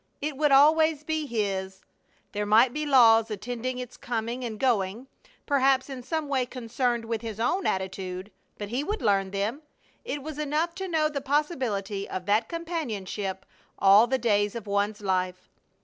[0.19, 1.85] It would always be his.
[2.31, 5.05] There might be laws attending its coming and going
[5.45, 9.61] perhaps in some way concerned with his own attitude but he would learn them.
[10.03, 13.45] It was enough to know the possibility of that companionship
[13.77, 15.51] all the days of one's life.